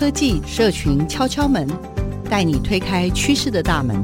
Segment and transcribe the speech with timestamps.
[0.00, 1.68] 科技社群敲敲门，
[2.30, 4.02] 带你推开趋势的大门。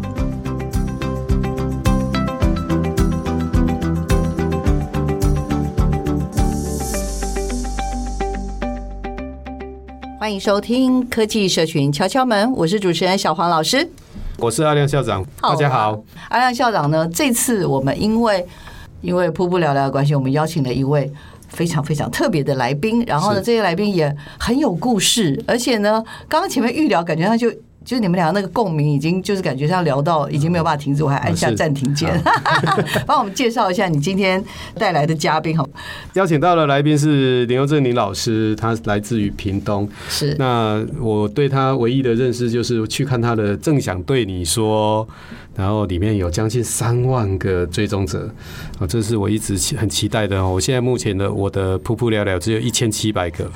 [10.21, 13.89] 欢迎收听科技社群敲敲门，我是主持人小黄老师，
[14.37, 15.99] 我是阿亮校长，大家好。
[16.29, 17.09] 阿亮校长呢？
[17.09, 18.47] 这次我们因为
[19.01, 21.11] 因为瀑布聊聊的关系，我们邀请了一位
[21.49, 27.53] 非常非常特别的来宾，然后呢，这些来宾也很有故事，而且呢，刚刚前面预聊，感觉他就。
[27.87, 32.21] 就是你们俩那个共鸣，已经就是感觉像聊到已经没有办法停止，我还按下暂停键。
[33.07, 35.65] 帮我们介绍一下你今天带来的嘉宾好。
[36.15, 39.89] 邀请到的来宾是林佑正林老师，他来自于屏东。
[40.09, 40.35] 是。
[40.37, 45.07] 那我对他唯一的认识就是去看他的《正想对你说》，
[45.55, 48.29] 然后里面有将近三万个追踪者
[48.81, 50.45] 啊，这是我一直很期待的。
[50.45, 53.49] 我现在目前的我的噗噗聊聊只有一千七百个。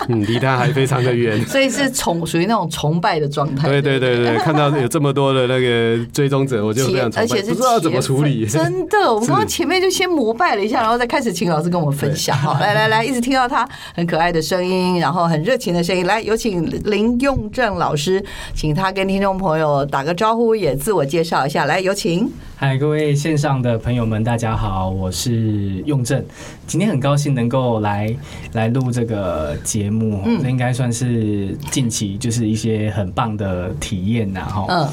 [0.08, 3.68] 嗯，离他还非常的远，所以是崇属于那种崇拜的状态。
[3.68, 8.46] 对对对对， 看到有这么多的那个追踪者，我就非常崇拜，而且是不知道怎么处理。
[8.48, 12.36] 真的，我们刚刚前面就先膜拜了一下，然后再开始请老师跟我们分享。
[12.36, 16.06] 好，来来来，一直听到他很可爱的声音，然后很热情的声音。
[16.06, 21.64] 来，有请林用正老师，请他跟听众朋友打个招呼，也自我介绍一下。
[21.64, 22.30] 来，有请。
[22.56, 26.22] 嗨，各位线上的朋友们，大家好，我是用正。
[26.66, 28.14] 今天很高兴能够来
[28.52, 34.66] 来录这个节目，这应该算是近期就是一些很棒的体验呐，哈。
[34.68, 34.88] 嗯。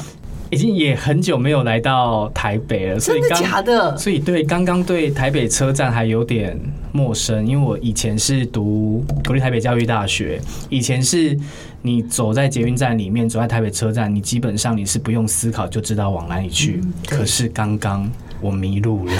[0.50, 3.94] 已经也很久没有来到台北了，所以真的假的？
[3.98, 6.58] 所以对刚刚对台北车站还有点
[6.90, 10.40] 陌生，因为我以前是读国立台北教育大学，
[10.70, 11.38] 以前是
[11.82, 16.80] 你走在捷运站里面，走在台北车站，你基本上你是不用思考就知道往哪里去。
[17.06, 19.12] 可是刚刚我迷路了。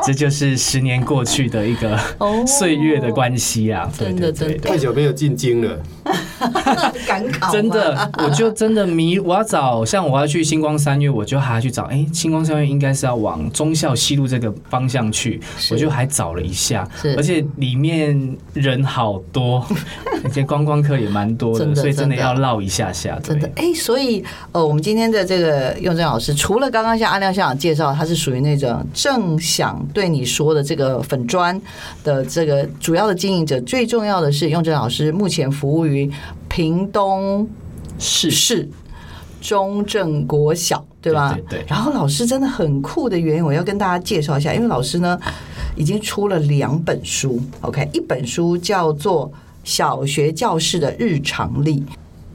[0.06, 1.98] 这就是十年过去的一个
[2.46, 3.90] 岁月的关系啊！
[3.96, 4.58] 真的，真的。
[4.58, 5.80] 太久没有进京了，
[7.06, 7.52] 赶考。
[7.52, 9.18] 真的，我就真的迷。
[9.18, 11.84] 我要找，像我要去星光三月，我就还要去找。
[11.84, 15.40] 哎，星光三月应该是要往忠孝西路这个方向去，
[15.70, 16.88] 我就还找了一下。
[17.16, 19.64] 而且里面人好多，
[20.24, 23.18] 而且观光客也蛮多的，所以真的要绕一下下。
[23.22, 29.80] 真的，哎，所以呃，我们今天的这个用正老师，除了刚刚像阿亮校长介绍，他是属于那种正想。
[29.92, 31.60] 对你说的这个粉砖
[32.04, 36.10] 的这个主要的经营者，最重要的是用正老师目前服务于
[36.50, 37.48] 屏东
[37.98, 38.68] 市市
[39.40, 41.32] 中正国小，对吧？
[41.32, 41.64] 对，对，对。
[41.68, 45.18] 然后老师真的很酷的原因，我要跟大家介绍一下，因为老师呢
[45.76, 49.28] 已经出了两本书，OK，一本书叫做
[49.64, 51.80] 《小学教室的日常力》，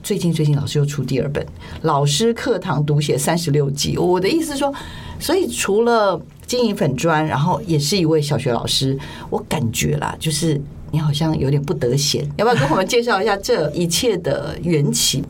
[0.01, 1.43] 最近最近老师又出第二本
[1.81, 3.95] 《老师课堂读写三十六计》。
[4.01, 4.73] 我的意思是说，
[5.19, 8.97] 所以除了经营粉砖，然后也是一位小学老师。
[9.29, 10.59] 我感觉啦，就是
[10.91, 15.23] 你好像有点不得闲， 要不要跟我们介绍一下这一切的缘起？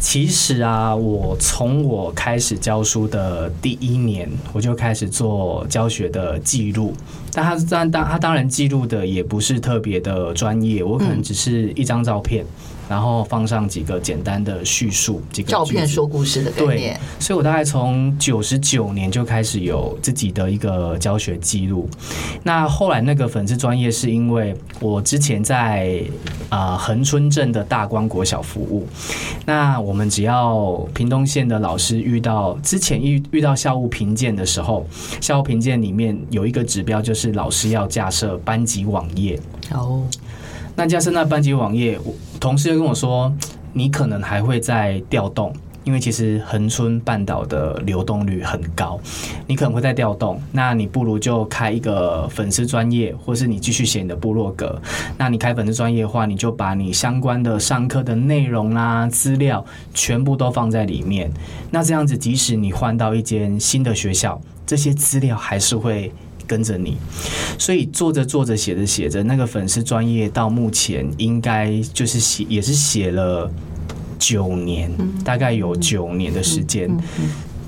[0.00, 6.94] 其实啊，我从我开始教书的第一年，我就开始做教学的记录。
[7.32, 12.44] 但他当当他当然记录的也不是特别的专业，我可能只是一张照片。
[12.90, 16.98] 然后放上几个简单的叙述，几个照片说故事的概念。
[16.98, 21.88] 对，所以我大概从九十九年就开始有自己的一个教学记录。
[22.42, 26.02] 那后来那个粉丝专业是因为我之前在
[26.48, 28.84] 啊恒春镇的大光国小服务。
[29.46, 34.84] 那我们只要屏东县的老师遇到之前遇遇到校务评鉴的时候，
[35.20, 39.38] 校务评鉴里面有一个指标就是老师要架设班级网页。
[39.70, 40.02] 哦。
[40.76, 43.30] 那架设那班级网页，我同事又跟我说，
[43.72, 45.52] 你可能还会再调动，
[45.84, 48.98] 因为其实恒春半岛的流动率很高，
[49.46, 50.40] 你可能会再调动。
[50.52, 54.80] 那你不如就开一个粉丝专业，或是你继续写你的部落格。
[55.18, 59.62] 那你开粉丝专业的话，你就把你相关的上课的内容啦、资料
[59.92, 61.30] 全部都放在里面。
[61.70, 66.10] 那这样子，即使你换到一间新的学校，这些资料还是会。
[66.50, 66.96] 跟着你，
[67.56, 73.48] 所以做着做着写着写着，那个粉丝专业到目前应该就是写也是写了
[74.18, 74.90] 九年，
[75.24, 76.90] 大概有九年的时间。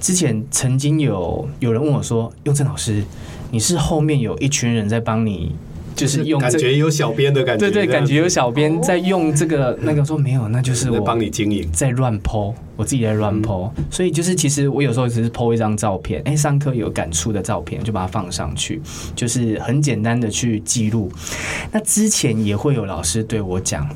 [0.00, 3.04] 之前曾经有有人问我说：“雍正老师，
[3.52, 5.54] 你是后面有一群人在帮你？”
[5.94, 18.80] 就是用、这个、感觉有小编的感觉，对对，感觉有小编在用这个那个说没有，那就是我帮你经营，在乱 po，我自己在乱 po，所以就是其实我有时候只是 po 一张照片，哎，上课有感触的照片就把它放上去，
[19.14, 21.10] 就是很简单的去记录。
[21.70, 23.88] 那之前也会有老师对我讲，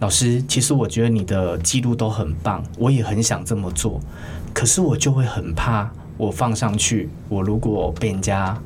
[0.00, 4.00] 老师，其实我觉得你的记录都很棒，我也很想这么做，
[4.52, 8.56] 可是我就会很怕，我放上去，我如果被人家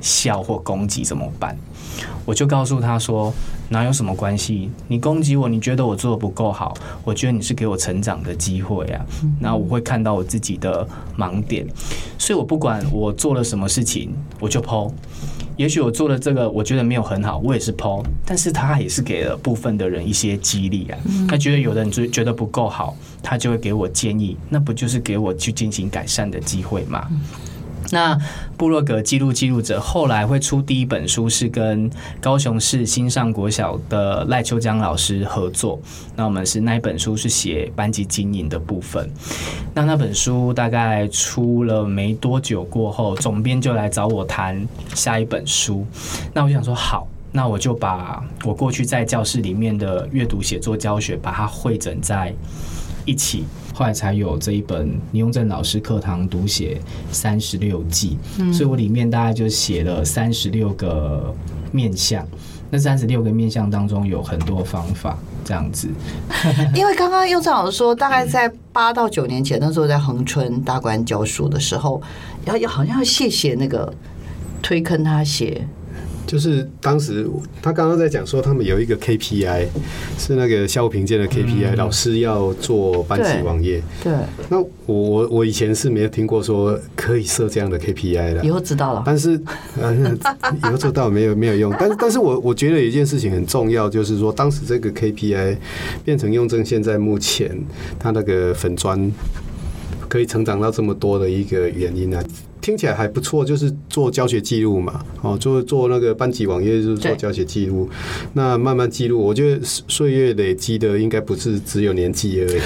[0.00, 1.56] 笑或攻击怎么办？
[2.24, 3.32] 我就告诉他说
[3.70, 4.70] ：“哪有什么关系？
[4.86, 9.04] 你攻击我，你觉得我做的不够好，我觉得你是给我成长的机会啊。
[9.40, 10.86] 然后我会看到我自己的
[11.16, 11.66] 盲点，
[12.18, 14.92] 所以我不管我做了什么事情，我就 po。
[15.56, 18.04] 也许我做了这个，我觉得没有很好，我也是 po。
[18.24, 20.98] 但是他也是给了部分的人一些激励啊。
[21.26, 27.08] 他觉得有的人觉觉得不够好，他就会给我建议，那不就是给我去进行改善的机会吗？”
[27.90, 28.18] 那
[28.56, 31.90] 布洛格记录记录者后来会出第一本书，是跟
[32.20, 35.80] 高雄市新上国小的赖秋江老师合作。
[36.14, 39.08] 那我们是那一本书是写班级经营的部分。
[39.74, 45.86] 那那本书大概出了没多久过后，总编就来找我谈下一本书。
[46.34, 52.34] 那我就想说好，那我就把我过去在教室里面的阅读写作教学，把它汇整在
[53.04, 53.44] 一起。
[53.78, 56.80] 后来才有这一本倪永正老师课堂读写
[57.12, 61.32] 三十六计，嗯，所以我里面大概就写了三十六个
[61.70, 62.26] 面相。
[62.70, 65.88] 那三十六个面相当中有很多方法，这样子。
[66.74, 72.02] 因为刚刚雍正老师说，大概在八到九年前，那时候在恒春大观教书的时候，
[72.46, 73.94] 要要好像要谢谢那个
[74.60, 75.64] 推坑他写。
[76.28, 77.26] 就是当时
[77.62, 79.66] 他刚刚在讲说，他们有一个 KPI，
[80.18, 83.82] 是那个校务评鉴的 KPI，老师要做班级网页。
[84.04, 84.12] 对。
[84.50, 88.44] 那我我我以前是没有听过说可以设这样的 KPI 的。
[88.44, 89.02] 以后知道了。
[89.06, 89.32] 但是，
[90.62, 91.74] 以后做到没有没有用。
[91.80, 95.56] 但是，但是我我觉得有一件事情很重要，就是说当时这个 KPI
[96.04, 97.58] 变成雍正现在目前
[97.98, 99.10] 他那个粉砖
[100.08, 102.22] 可以成长到这么多的一个原因呢？
[102.68, 107.88] 听起来还不错，就是做教学记录嘛，哦，做做那个班级网页就是做教学记录，
[108.34, 112.60] 那慢慢记录，我觉得岁月累积的应该不是只有年纪而已，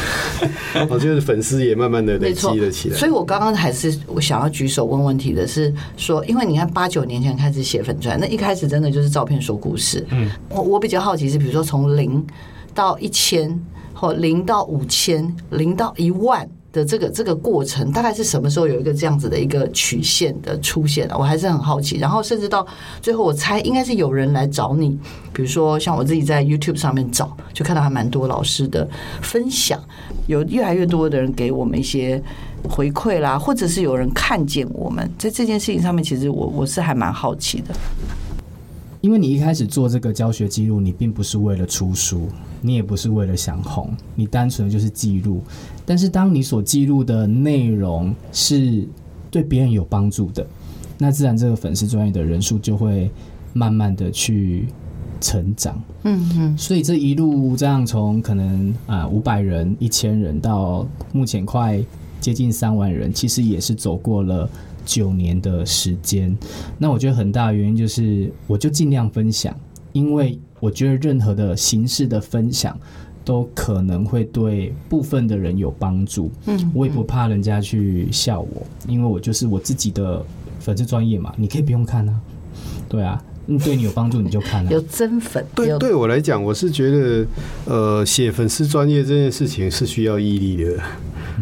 [0.91, 2.97] 我觉得粉丝也慢慢的累积了起来。
[2.97, 10.05] 所以我刚刚还是我想要举手问问题的是说，因为你看八九年前开始写粉砖，那一开始真的就是照片说故事。
[10.11, 12.27] 嗯，我我比较好奇是，比如说从零
[12.75, 13.57] 到一千，
[13.95, 16.49] 或零到五千，零到一万。
[16.73, 21.17] 的这个这个过程大概是什么时候有一个这样子的一个曲线的出现啊？
[21.19, 21.99] 我还是很好奇。
[21.99, 22.67] 然后甚至到
[23.01, 24.99] 最后，我猜应该是有人来找你，
[25.33, 28.89] 比如说像我自己在 YouTube 上面找，就看到还蛮多老师的
[29.21, 29.79] 分享，
[30.27, 32.23] 有越来越多的人给我们一些
[32.69, 37.75] 回馈啦，或者是有人看见我们在这件事情上面，其实我我是还蛮好奇的。
[39.03, 42.29] 因为你一开始做这个教学记录，你并不是为了出书，
[42.61, 45.43] 你也不是为了想红，你单纯就是记录。
[45.85, 48.87] 但是当你所记录的内容是
[49.31, 50.47] 对别人有帮助的，
[50.99, 53.11] 那自然这个粉丝专业的人数就会
[53.53, 54.67] 慢慢的去
[55.21, 55.83] 成长。
[56.05, 56.59] 嗯嗯。
[56.59, 61.83] 所以这一路这样从可能啊五百人、一千人到目前快
[62.21, 64.49] 接近三万人，其实也是走过了。
[64.85, 66.37] 九年的时间，
[66.77, 69.55] 那我觉得很大的原因就是，我就尽量分享，
[69.93, 72.77] 因为我觉得任何的形式的分享
[73.25, 76.31] 都可能会对部分的人有帮助。
[76.47, 80.25] 嗯，我也不怕人家去笑我，因为我就是我自己的
[80.61, 82.21] 粉丝专业嘛，你可以不用看啊。
[82.89, 83.23] 对啊，
[83.65, 84.71] 对你有帮助你就看了。
[84.71, 85.45] 有真粉。
[85.55, 87.27] 对，对我来讲，我是觉得，
[87.65, 90.79] 呃，写粉丝专业这件事情是需要毅力的。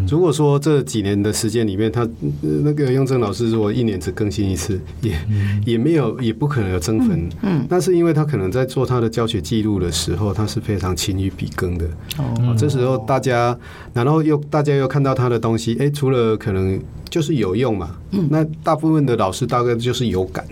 [0.08, 2.08] 如果说这几年的时间里面，他
[2.40, 5.16] 那个雍正老师如果一年只更新一次，也
[5.64, 7.28] 也没有，也不可能有增粉。
[7.42, 11.86] 嗯，那是因为他可能在做他的教学记录的时候，他是非常勤于笔耕的。
[12.18, 13.56] 哦，这时候大家，
[13.92, 16.80] 然后又大家又看到他的东西，哎，除了可能
[17.10, 17.96] 就是有用嘛，
[18.30, 20.46] 那大部分的老师大概就是有感。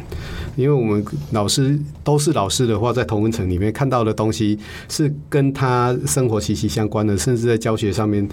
[0.57, 8.29] 因为我们老师都是老师的话，在同文层里面看到的东西是跟他生活息息相关的，甚至在教学上面，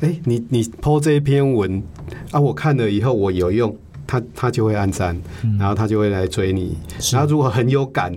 [0.00, 1.82] 哎，你你 po 这一篇文
[2.30, 5.16] 啊，我看了以后我有用，他他就会按赞，
[5.58, 6.76] 然后他就会来追你，
[7.12, 8.16] 然后如果很有感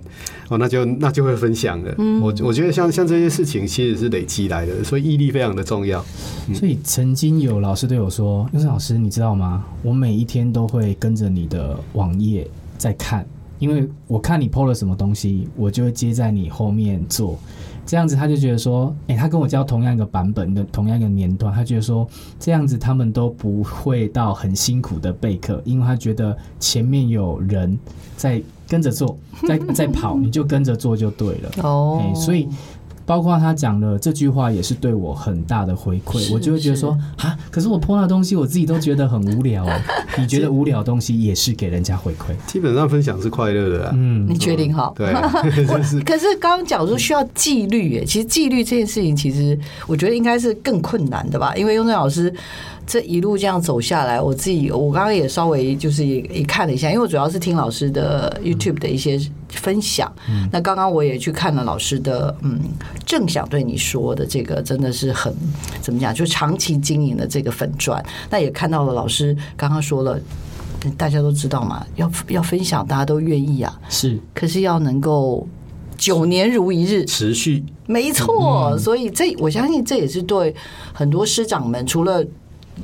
[0.49, 1.93] 哦，那就那就会分享了。
[2.21, 6.03] 我我觉得像像这些事情其实是累积来的，所以毅力非常的重要。
[6.53, 9.65] 所以曾经有老师对我说：“雍正老师，你知道吗？
[9.81, 13.25] 我每一天都会跟着你的网页在看。”
[13.59, 17.37] 因为我看你 PO 了什么东西，我就会接在你后面做。
[17.89, 22.07] 这样子他就觉得说，哎、欸，他跟我教同样一个版本的同样一个年段，他觉得说
[22.39, 27.75] 这样子他们都不会到很辛苦的备课，因为他觉得前面有人
[28.15, 29.17] 在跟着做，
[29.47, 31.49] 在在跑，你就跟着做就对了。
[31.63, 32.47] 哦、欸，所以。
[33.09, 39.65] 包括他讲的这句话也是对我很大的回馈，我就会觉得说啊，可是我碰到东西，我自己都觉得很无聊。
[39.65, 39.71] 哦
[40.19, 43.89] 你觉得无聊的东西也是给人家回馈，基本上分享是快乐的。
[43.95, 44.93] 嗯，你确定好？
[44.95, 45.11] 对。
[46.05, 52.31] 可是刚刚讲说需要纪律，哎，其实纪律这件事情，其实我觉得应该是更困难的吧，因为雍正老师。
[52.89, 60.11] 这一路这样走下来，我自己我刚刚也稍微就是也也看了一下，因为我主要是听老师的 YouTube 的一些分享。
[60.27, 62.59] 嗯、那刚刚我也去看了老师的，嗯，
[63.05, 65.31] 正想对你说的这个，真的是很
[65.79, 68.03] 怎么讲，就长期经营的这个粉专。
[68.27, 70.19] 那也看到了老师刚刚说了，
[70.97, 73.79] 大家都知道嘛，要要分享，大家都愿意啊。
[73.87, 75.47] 是，可是要能够
[75.95, 78.75] 九年如一日持续，没错。
[78.79, 80.55] 所以这我相信这也是对
[80.91, 82.25] 很多师长们除了。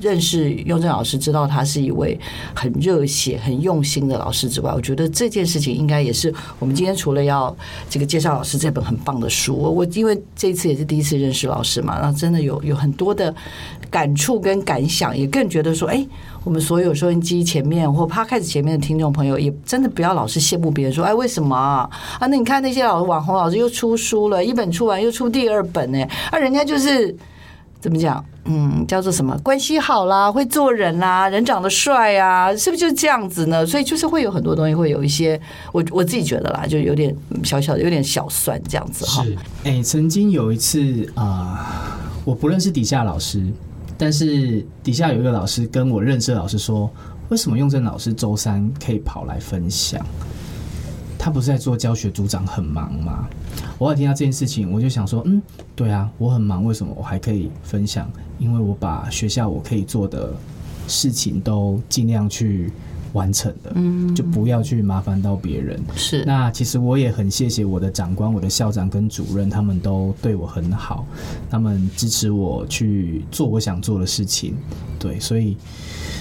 [0.01, 2.19] 认识雍正老师，知道他是一位
[2.53, 7.55] 很热血、很用心的老师之外，我觉得这件事情应该也是我们今天除了要
[7.89, 13.33] 这个介绍老师这本很棒的书，我因为这次也是第一次认识老师嘛，那真的有有很多的
[13.89, 16.05] 感触跟感想，也更觉得说，哎，
[16.43, 21.89] 我们所有收音机前面或 Podcast 前面的听众朋友，也真的不要老是羡慕别人说，哎，为什么啊？
[22.19, 26.03] 啊，那你看那些老网红老师又出书了，一本出完又出第二本呢？
[26.31, 27.15] 啊，人家就是。
[27.85, 28.25] 怎么讲？
[28.45, 29.37] 嗯，叫做什么？
[29.43, 33.63] 关系好啦，会做人啦，人长得帅啊，是不是就是这样子呢？
[33.63, 35.39] 所以就是会有很多东西，会有一些
[35.71, 39.23] 我我自己觉得啦，就有点小小的，有点小酸这样子哈。
[39.23, 43.45] 是，哎、曾经有一次啊、我不认识底下老师，
[43.99, 46.91] 但是底下有一个老师跟我认识的老师说，
[47.29, 50.03] 为什么用正老师周三可以跑来分享？
[51.19, 53.27] 他不是在做教学组长很忙吗？
[53.77, 55.41] 我有听到这件事情，我就想说，嗯，
[55.75, 58.09] 对啊，我很忙，为什么我还可以分享？
[58.39, 60.33] 因为我把学校我可以做的
[60.87, 62.71] 事情都尽量去
[63.13, 65.79] 完成的，嗯，就不要去麻烦到别人。
[65.95, 71.05] 是，那其实我也很谢谢我的长官、我的校长跟主任，他们都对我很好，
[71.49, 74.55] 他们支持我去做我想做的事情。
[74.99, 75.57] 对，所以。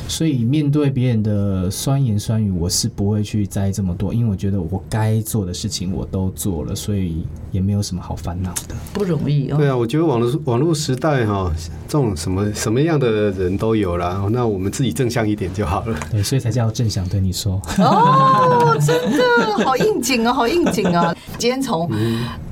[0.07, 8.75] 所以面对别人的酸言酸语，我是不会去在意这么多，因为我觉得我该做的事情我都做了，所以也没有什么好烦恼的。
[8.93, 9.57] 不容易哦。
[9.57, 11.51] 对啊，我觉得网络网络时代哈，
[11.89, 14.25] 这种什么什么样的人都有啦。
[14.31, 15.99] 那我们自己正向一点就好了。
[16.11, 17.61] 对，所以才叫正向对你说。
[17.79, 21.17] 哦，真的好应景啊，好应景啊！
[21.39, 21.91] 今天从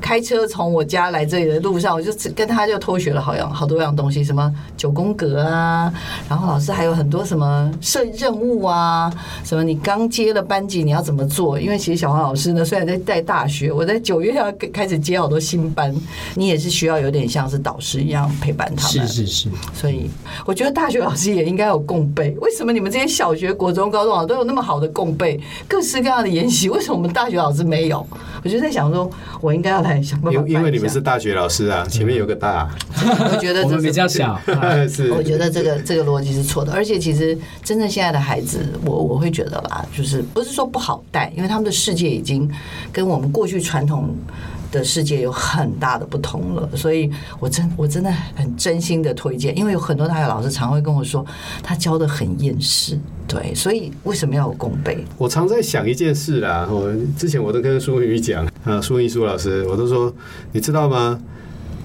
[0.01, 5.93] 开车从我家来这里的路上，我就跟他就偷学了好样好多样东西，什么九宫格啊，
[6.29, 7.42] 然后老师还有很多什么。
[7.43, 9.13] 什么设任务啊？
[9.45, 11.59] 什么你刚接了班级，你要怎么做？
[11.59, 15.93] 因为其实小黄老师呢，虽然在带大学，我在九月要开始接好多新班，
[16.37, 19.09] 你也是需要有点像是导师一样陪伴他们。
[19.09, 19.49] 是是是。
[19.75, 20.09] 所以
[20.47, 22.31] 我觉得大学老师也应该有共备。
[22.41, 26.69] 为什么你们这些小学、国中、高中老师都有那么好的共备，各式各样的研习？
[26.69, 28.07] 为什么我们大学老师没有？
[28.45, 30.41] 我就在想说，我应该要来想办法。
[30.47, 32.71] 因因为你们是大学老师啊，前面有个大。
[32.97, 34.39] 我觉得这比较小。
[34.89, 35.11] 是。
[35.13, 37.32] 我觉得这个 这个逻辑是错的，而且其实。
[37.63, 42.51] 真正现在的孩子，我我会觉得吧，就是不是说不好带，因为他们的世界已经
[42.93, 44.15] 跟我们过去传统
[44.71, 46.69] 的世界有很大的不同了。
[46.77, 51.25] 所以我真我真的很真心的推荐，因为有很多大学老师常会跟我说，
[51.63, 52.99] 他教的很厌世。
[53.29, 55.05] 对，所以为什么要有共备？
[55.17, 60.13] 我常在想一件事啦，我之前我都跟苏宇讲啊，苏一苏老师，我都说，
[60.53, 61.19] 你知道吗？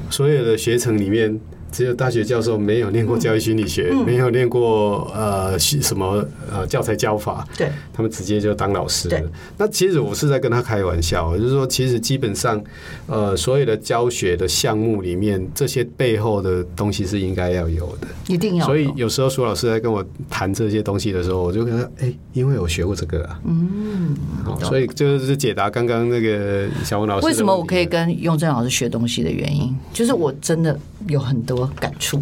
[0.10, 1.40] 所有的学程里面。
[1.72, 9.10] 只有大学教授没有念过教育心理学，没有念过呃什么呃教材教法，对，他们直接就当老师。
[9.10, 9.24] 对，
[9.58, 12.62] 那其实我是在跟他开玩笑，就是说，其实基本上
[13.08, 18.66] 呃所有的教学的项目里面，这些背后的东西是应该要有的，一定要。
[18.66, 31.57] 所以有时候苏老师在跟我谈这些东西的时候，我就跟他哎，因为我学过这个啊，嗯，好，所以就是解答刚刚那个小文老师为什么我可以跟雍正老师学东西的原因，就是我真的有很多。
[31.58, 32.22] 多感触。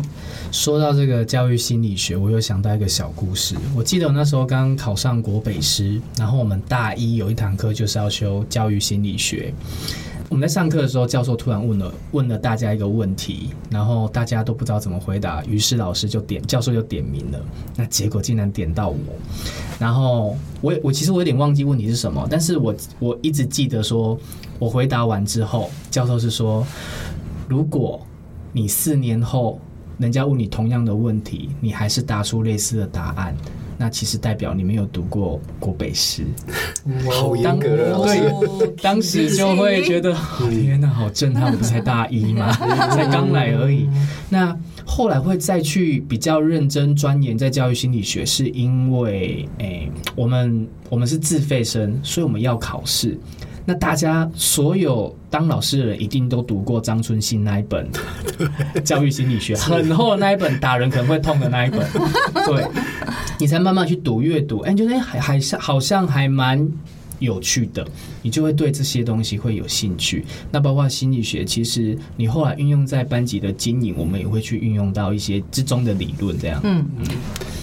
[0.52, 3.56] 说到这个教育心理学，我又想到一个小故事。
[3.76, 9.54] 我记得我那时候刚考上国北师，然后我们大一有一堂课就是要修教育心理学。
[10.30, 17.40] 我们在上课的时候，教授突然问了问了大家一个问题，然后大家都不知道怎么回答，于是老师就点教授就点名了。
[17.76, 18.98] 那结果竟然点到我，
[19.78, 24.18] 然后我我其实我有点忘记问题是什么，但是我我一直记得说，
[24.58, 26.66] 我回答完之后，教授是说，
[27.50, 28.02] 如果。
[28.56, 29.60] 你四年后，
[29.98, 33.36] 人家问你同样的问题，你还是答出类似的答案，
[33.78, 36.24] 那其实代表你没有读过国北师。
[37.12, 38.18] 好严格的老师
[38.58, 41.52] 对，当时就会觉得，哦、天哪，好震撼！
[41.52, 42.50] 我不才大一嘛，
[42.96, 43.90] 才刚来而已。
[44.30, 53.20] 那后来会再去比较认真钻研在教育心理学，是因为，诶、欸，我们我们是自费生，所以我们要考试。
[53.68, 57.90] 那大家所有当老师的人一定都读过张春兴那一本
[58.86, 61.80] 教育心理学，很厚的那一本，打人可能会痛的那一本。
[62.46, 62.64] 对，
[63.40, 66.68] 你才慢慢去读阅读，哎、欸，你觉得还还像好像还蛮
[67.18, 67.84] 有趣的，
[68.22, 70.24] 你就会对这些东西会有兴趣。
[70.52, 76.62] 那包括心理学，其实你后来运用在班级的经营，我们也会去运用到一些之中的理论，这样。
[76.64, 77.06] 嗯嗯，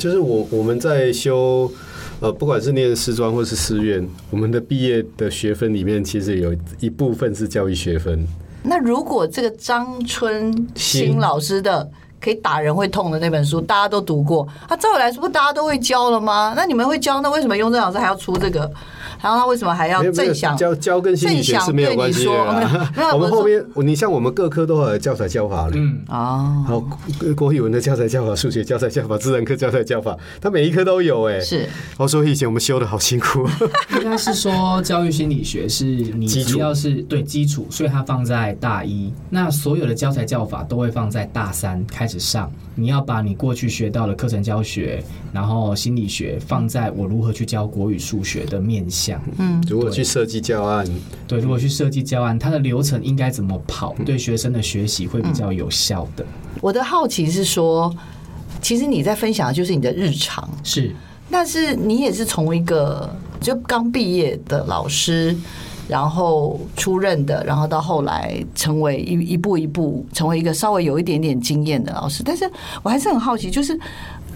[0.00, 1.70] 就是我我们在修。
[2.22, 8.24] 呃，不管是念师专或是师院，我们的毕业的学分里面，其实有一部分是教育学分。
[8.62, 16.54] 那如果这个张春新老师的可以打人会痛的那本书，大家都读过，啊，照理来说不大家都会教了吗？
[16.56, 18.70] 那你们会教，那为什么雍正老师还要出这个？
[19.22, 22.30] 然后他为什么还要正向教教跟心理学是没有关系的。
[23.14, 25.72] 我们后面，你像我们各科都有教材教法了。
[25.74, 26.80] 嗯哦，好，
[27.36, 31.40] 国语文的教材教法、数学教材教法、自然科教材教法，他每一科都有哎。
[31.40, 31.68] 是。
[31.96, 33.48] 我说以前我们修的好辛苦。
[34.02, 39.12] 应该是说教育心理学是你只要是对基础，所以它放在大一。
[39.30, 42.50] 那所有的教材教法都会放在大三开始上。
[42.74, 49.18] 你要把你过去学到的课程教学，然后心理学放在我如何去教国语、数学的面向。
[49.38, 50.86] 嗯，如果去设计教案，
[51.26, 56.26] 对，如果去设计教案，它的流程应该怎么跑，对学生的学习会比较有效的。
[56.60, 57.90] 我的好奇是说，
[58.60, 60.94] 其实你在分享的就是你的日常，是，
[61.30, 63.10] 但是你也是从一个
[63.40, 65.34] 就刚毕业的老师，
[65.88, 72.48] 然后出任的，然后到后来成为一一步一步成为一个稍微有一点点经验的老师，但是
[72.82, 73.80] 我还是很好奇，就是。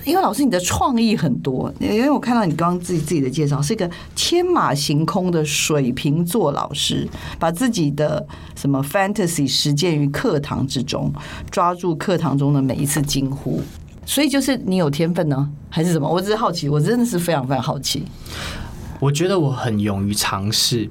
[0.07, 7.07] 因为老师你的创意很多，因为我看到你刚刚自己自己的介绍是一个天马行空的水瓶座老师，
[7.41, 11.13] 把自己的什么 fantasy 实践于课堂之中，
[11.51, 13.61] 抓住课堂中的每一次惊呼，
[14.07, 16.09] 所以就是你有天分呢，还是什么？
[16.09, 18.05] 我只是好奇，我真的是非常非常好奇。
[19.01, 20.89] 我觉得我很勇于尝试，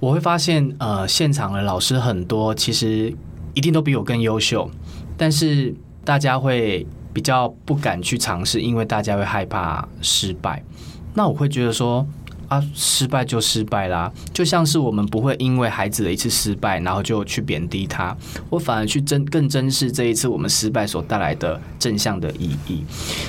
[0.00, 3.14] 我会发现呃，现场的老师很多，其实
[3.54, 4.68] 一定都比我更优秀，
[5.16, 5.72] 但是
[6.04, 6.84] 大家会。
[7.12, 10.62] 比较不敢去尝试，因为大家会害怕失败。
[11.14, 12.06] 那我会觉得说
[12.48, 18.16] 啊，失败就失败啦，就像是我们不会因为孩子的一次失败，然后就去贬低他。
[18.48, 22.84] 我反而去珍更珍视这一次我们失败所带来的正向的意义。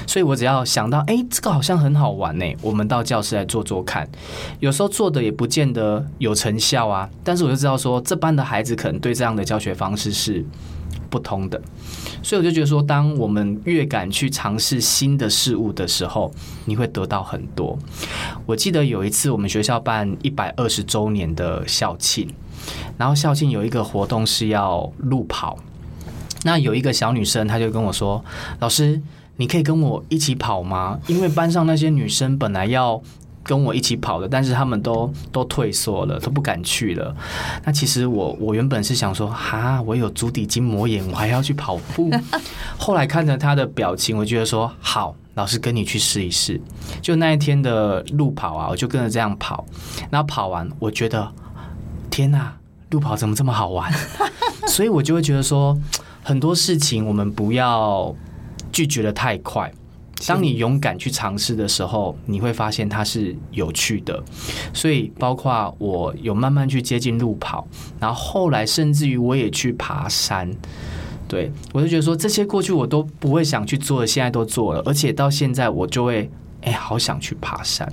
[0.07, 4.09] 所以我只要想到，哎、这个好像很好玩呢，我们到教室来做做看。
[4.59, 10.43] 有时候做的也不见得有成效啊，但是我就知道说，这班的孩子可能对这样的教学方式是
[11.11, 11.61] 不通的。
[12.23, 16.33] 所以我就觉得说，当我们越敢去尝试新的事物的时候，
[16.65, 17.77] 你会得到很多。
[18.47, 22.27] 我记得有一次我们学校办一百二十周年的校庆，
[22.97, 25.59] 然后校庆有一个活动是要路跑，
[26.43, 28.23] 那有一个小女生，她就跟我说
[28.59, 29.01] ：“老师，
[29.35, 30.99] 你可以跟我一起跑吗？
[31.07, 33.01] 因为班上那些女生本来要。”
[33.43, 37.15] 跟我一起跑的，但是他们都都退缩了，都不敢去了。
[37.65, 42.11] 那其实我我原本是想说，哈，我有足底筋膜炎，我还要去跑步。
[42.77, 46.61] 后来看着他的表情，我觉得说好，老师跟你去试一试。
[47.01, 49.65] 就那一天的路跑啊，我就跟着这样跑。
[50.09, 51.31] 然后跑完，我觉得
[52.09, 52.53] 天哪，
[52.91, 53.91] 路跑怎么这么好玩？
[54.67, 55.77] 所以我就会觉得说，
[56.23, 58.15] 很多事情我们不要
[58.71, 59.71] 拒绝的太快。
[60.27, 64.21] 当你勇敢去尝试的时候，你会发现它是有趣的。
[64.73, 67.67] 所以，包括我有慢慢去接近路跑，
[67.99, 70.49] 然后后来甚至于我也去爬山。
[71.27, 76.29] 对，我就觉得说，这些过去我都不会想去做的，现在都做了，而且到现在我就会
[76.61, 77.89] 哎，好想去爬山。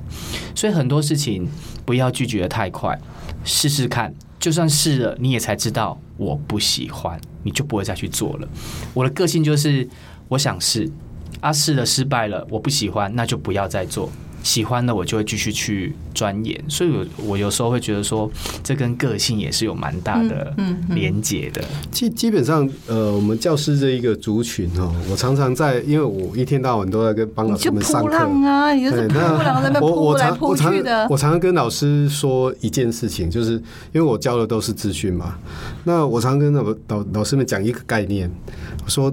[0.54, 1.48] 所以很多事情
[1.84, 2.98] 不要拒绝得太快，
[3.44, 8.48] 试试看，就算试了，你也才知道我不喜欢，你就不会再去做了。
[8.92, 9.88] 我的个性就是
[10.28, 10.90] 我想试。
[11.40, 14.10] 啊，试了失败了，我不喜欢，那就不要再做。
[14.40, 16.58] 喜欢的，我就会继续去钻研。
[16.68, 18.30] 所以我，我我有时候会觉得说，
[18.62, 20.54] 这跟个性也是有蛮大的
[20.90, 21.60] 连接的。
[21.90, 30.72] 基、嗯嗯嗯、基本上，呃，我们教师这一个族群哦，我常常在，因为我一天到晚都在跟帮老师们上课啊，对，那我我常我常
[31.10, 33.54] 我常常跟老师说一件事情，就是
[33.92, 35.36] 因为我教的都是资讯嘛，
[35.82, 38.30] 那我常常跟老老老师们讲一个概念，
[38.84, 39.12] 我说。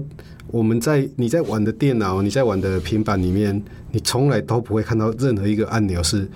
[0.55, 6.29] 我们在你在玩的电脑，你在玩的平板里面，你从来都不会看到任何一个按钮是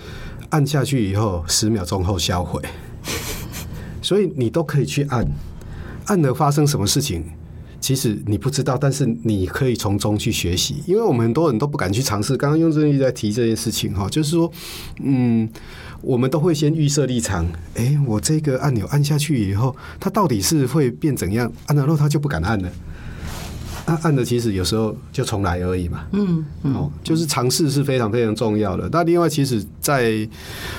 [0.49, 2.61] 按下去以后十秒钟后销毁，
[4.03, 5.25] 所以你都可以去按，
[6.07, 7.23] 按了发生什么事情，
[7.79, 10.83] 其实你不知道，但是你可以从中去学习。
[10.85, 12.35] 因为我们很多人都不敢去尝试。
[12.35, 14.51] 刚刚雍正一直在提这件事情哈，就是说，
[15.01, 15.47] 嗯，
[16.01, 17.47] 我们都会先预设立场。
[17.75, 21.49] 哎，我这个按钮按下去以后，它到底是会变怎样？
[21.67, 22.69] 按了后，他就不敢按了。
[23.85, 28.87] 他按的其实有时候就重来而已嘛，嗯，哦，就是尝试是非常非常重要的。
[28.91, 30.27] 那另外，其实在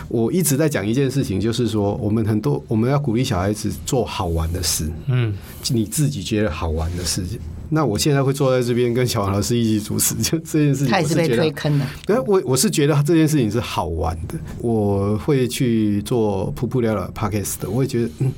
[0.08, 5.34] 我一直在讲一件事情，就是说，我们很多我们要鼓励小孩子做好玩的事，嗯，
[5.70, 7.38] 你自己觉得好玩的事情。
[7.72, 11.86] 那我现在会坐在这边跟小王老师一起主持，就这件事情，他也是被推坑的。
[12.04, 18.32] 对，我我是觉得这件事情是好玩的，我会去做噗噗聊聊 Podcast 的，我也觉得嗯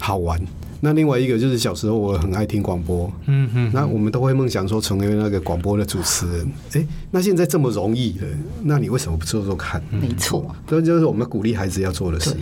[0.00, 0.40] 好玩。
[0.84, 6.46] 那另外一个就是小时候我很爱听广播，嗯哼，那我们都会梦想说成为那个广播的主持人。
[6.74, 8.26] 哎、欸，那现在这么容易了，
[8.62, 9.82] 那你为什么不做做看？
[9.90, 12.36] 没错，这就是我们鼓励孩子要做的事。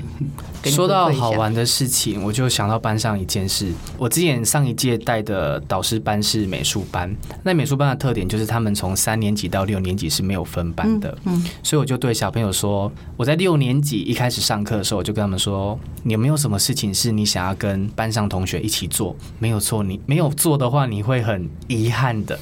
[0.65, 3.73] 说到好玩的事情，我就想到班上一件事。
[3.97, 22.41] 我之前上一届带的导师班是美术班，那美术班的特点就是他们从三年级到六年级是没有分班的，嗯，所以我就对小朋友说，我在六年级一开始上课的时候，我就跟他们说，你有没有什么事情是你想要跟班上同学一起做，没有错，你没有做的话，你会很遗憾的。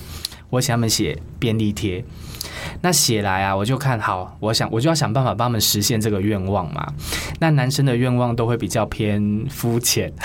[0.48, 2.05] 我想他们写便利贴，
[2.82, 6.86] 那写来啊，我就看好，我想我就要想办法帮他们实现这个愿望嘛。
[7.38, 10.12] 那男生的愿望都会比较偏肤浅，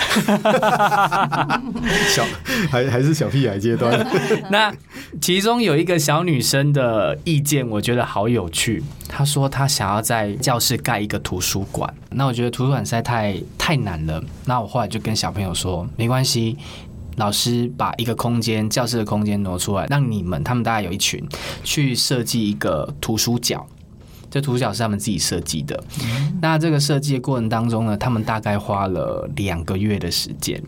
[2.08, 2.24] 小
[2.70, 4.06] 还还是小屁孩阶段。
[4.50, 4.72] 那
[5.20, 8.82] 其中有一个小女生的意见，我觉得好有趣。
[9.08, 11.92] 她说她想要在教室盖一个图书馆。
[12.10, 14.22] 那我觉得图书馆实在太太难了。
[14.46, 16.56] 那我后来就跟小朋友说，没关系。
[17.16, 21.22] 老师把一个空间，教室的空间挪出来，让你们他们大概有一群
[21.64, 23.66] 去设计一个图书角。
[24.28, 25.82] 这图书角是他们自己设计的。
[26.42, 30.62] 那这个设计的过程当中呢，他们大概花了两个月的时间。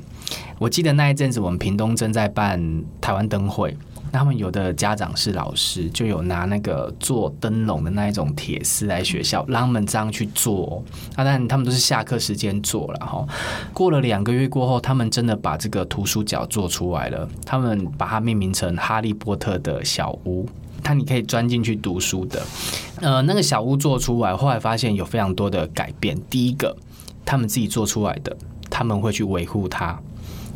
[0.59, 3.77] 我记得那一阵子，我们屏东正在办台湾灯会。
[4.13, 10.83] 他们有的家长是老师，就有拿那个做灯笼的那一种铁丝来学校，让他们这样去做。
[11.15, 13.27] 啊，但他们都是下课时间做了哈。
[13.73, 17.29] 过了两个月过后，他们真的把这个图书角做出来了。
[17.45, 20.45] 他们把它命名成《哈利波特的小屋》，
[20.83, 22.43] 它你可以钻进去读书的。
[23.01, 26.19] 呃，那个小屋做出来，后来发现有非常多的改变。
[26.29, 26.77] 第一个，
[27.25, 28.37] 他们自己做出来的，
[28.71, 29.99] 他们会去维护它。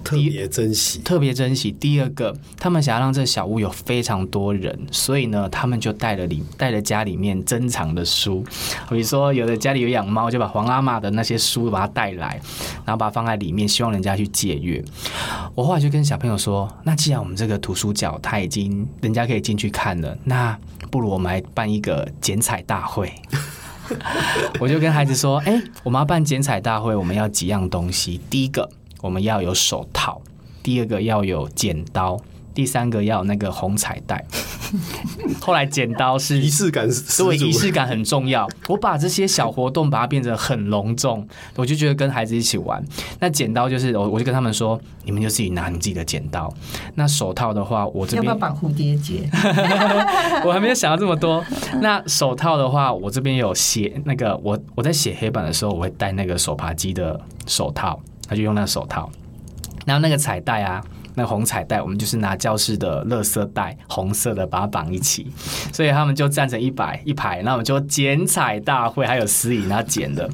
[0.04, 1.72] 特别珍惜，特别珍惜。
[1.72, 8.44] 第二个，他们想要让这小屋有非常多人，所以呢，他们就带了里带了家里面珍藏的书，
[8.88, 12.40] 比如说有的家里有养猫，就把皇阿玛的那些书把它带来，
[12.84, 14.82] 然后把它放在里面，希望人家去借阅。
[15.54, 20.58] 我后来就跟小朋友说，那既然我们这个图书角他已经人家可以进去看了，那
[20.90, 23.12] 不如我们来办一个剪彩大会。
[24.60, 28.20] 我就跟孩子说，哎，我们要办剪彩大会，我们要几样东西。
[28.30, 28.68] 第一个。
[29.02, 30.22] 我们要有手套，
[30.62, 32.18] 第二个要有剪刀，
[32.54, 34.24] 第三个要那个红彩带。
[35.38, 38.48] 后来剪刀是仪式感，所以仪式感很重要。
[38.68, 42.82] 我把这些小活动把它变得很隆重，我就觉得跟孩子一起玩。
[43.20, 46.50] 那剪刀就是我，我就跟他们说，你们就自己拿你自己的剪刀。
[46.94, 49.28] 那手套的话，我这边要不要绑蝴蝶结？
[50.46, 51.44] 我还没有想到这么多。
[51.82, 58.00] 那手套的话，我这边有写那个，我我在写黑板的时候，我会戴那个手扒机的手套。
[58.28, 59.10] 他就用那个手套，
[59.84, 60.82] 然后那个彩带啊，
[61.14, 65.30] 那红彩带，我们就是拿教室的垃圾袋，红色的把它绑一起，
[65.72, 70.28] 所以他们就站成一排一排，那我们就剪彩大会，还有司仪然后剪的，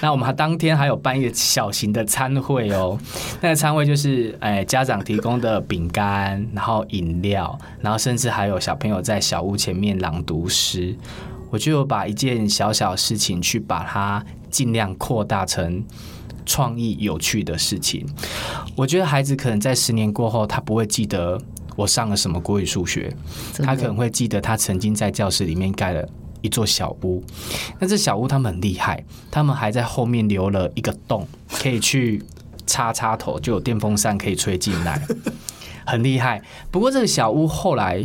[0.00, 2.98] 那我们还当天还有办一个小型的餐会哦，
[3.40, 10.96] 那个餐会就是哎家长提供的饼干，然后饮料，然后甚至还有小朋友在小屋前面朗读诗，
[11.50, 15.84] 我就把一件小小事情去把它尽量扩大成。
[16.46, 18.06] 创意有趣的事情，
[18.76, 21.40] 我觉得孩子可能在十年过后，他不会记得
[21.76, 23.14] 我上了什么国语、数学，
[23.62, 26.08] 他可能会记得他曾经在教室里面盖了
[26.42, 27.22] 一座小屋。
[27.78, 32.22] 那这小屋他们很厉害，他们还在后面留了一个洞，可以去
[32.66, 35.00] 插插头，就有电风扇可以吹进来，
[35.86, 36.42] 很厉害。
[36.70, 38.04] 不过这个小屋后来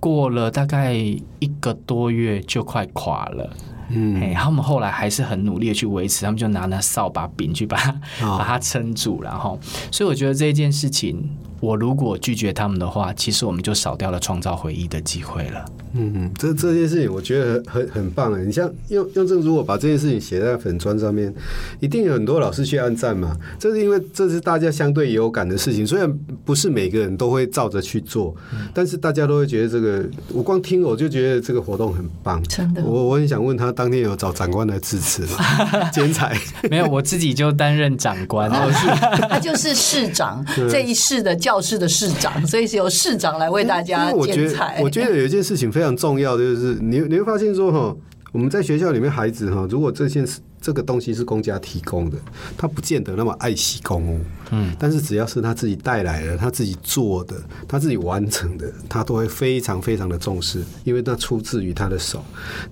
[0.00, 1.20] 过了大概一
[1.60, 3.56] 个多月就快垮了。
[3.88, 7.90] 嗯，哎，他们后来还是很努力的去维持，他们就拿那扫把柄去把它、
[8.22, 9.58] 哦、把它撑住，然后，
[9.90, 11.28] 所以我觉得这件事情，
[11.60, 15.64] 我如果拒绝他们的话，其实我们就少掉了创造回忆的机会了。
[15.98, 18.38] 嗯嗯，这这件事情我觉得很很棒啊！
[18.38, 21.32] 你像用用正，如果把这件事情写在粉砖上面，
[21.80, 23.34] 一定有很多老师去按赞嘛。
[23.58, 26.12] 这是因为这是大家相对有感的事情，虽然
[26.44, 28.34] 不是每个人都会照着去做，
[28.74, 32.42] 但是大家都会觉得这个，我光听我就觉得这个活动很棒。
[32.44, 35.38] 真的，我我很想问他，当天有找长官来支持吗？
[35.90, 36.36] 剪彩
[36.68, 38.86] 没有，我自己就担任长官，哦、是
[39.30, 41.34] 他就是市长这一世的。
[41.46, 44.80] 教室的市长，所以是由市长来为大家剪彩。
[44.82, 47.96] 我觉得有一件事情非常重要，就是你你会发现说哈，
[48.32, 50.40] 我们在学校里面孩子哈，如果这件事。
[50.66, 52.18] 这个东西是公家提供的，
[52.58, 57.36] 他不见得那么爱惜公物，嗯，但是只要是他自己带来的，他自己做的，
[57.68, 62.20] 他自己完成的，他都会非常非常的重视，因为那出自于他的手。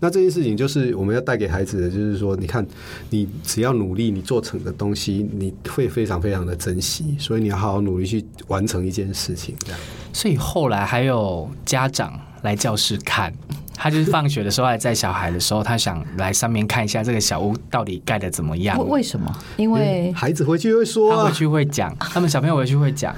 [0.01, 2.67] 那这件事情就是我们要带给孩子的，就是说，你看，
[3.11, 9.81] 你只要努力，你做成的东西，你会非常非常的珍惜，所以你要好好努力去完成一件事情，这样。
[10.13, 13.33] 所以后来还有家长来教室看。
[13.77, 18.79] 他就是放学的时候还在小孩的时候，他想来上面看一下这个小屋到底盖的怎么样。
[18.89, 19.31] 为什么？
[19.57, 23.13] 因为孩子回去会说，他回去会讲，他们小朋友回去会讲。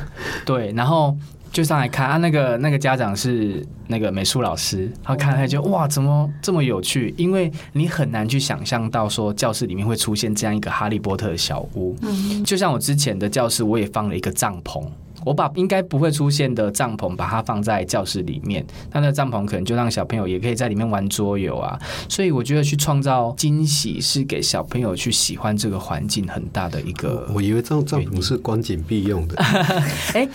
[0.46, 1.14] 对，然后
[1.52, 7.14] 就上来看啊，那个那个家长是那个美术老师，他看他就哇，怎么这么有趣？
[7.18, 11.94] 因为你很难去想象到说教室里面会出现这样一个哈利波特的小屋。
[12.00, 14.82] 嗯，就像我之前的教室，我也放了一个帐篷。
[15.26, 18.64] 我把应该不会出现的帐篷，把它放在教室里面。
[18.92, 21.76] 那那帐篷可能就让小朋友也可以在里面玩桌游啊。
[22.08, 27.28] 所以我觉得去创造惊喜是给小朋友去喜欢这个环境很大的一个。
[27.34, 29.34] 我以为这种帐篷是关紧闭用的。
[30.14, 30.28] 哎。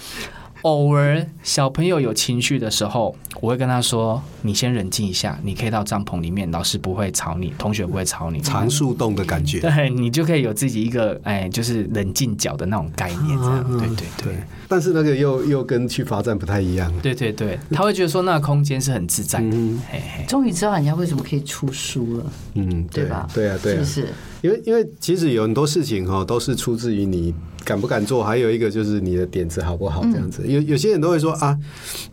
[0.64, 14.36] 偶尔小朋友有情绪的时候，我会跟他说：“你先冷静一下，你可以到帐篷里面，老师不会吵你，同学不会吵你。”常树洞的感觉，对，你就可以有自己一个哎，就是冷静角的那种概念，这样，啊、对对对，
[14.68, 16.94] 但是那个又又跟去罚站不太一样。
[17.02, 19.50] 对对对，他会觉得说那个空间是很自在的。
[19.52, 22.26] 嗯、嘿嘿，终于知道人家为什么可以出书了。
[22.54, 23.28] 嗯，对吧？
[23.34, 24.08] 对啊，对啊，是不是？
[24.44, 27.34] 因为因为其实有很多事情哈，都是出自于你。
[27.64, 28.24] 敢不敢做？
[28.24, 30.04] 还有一个就是你的点子好不好？
[30.04, 31.58] 这样子，有有些人都会说啊，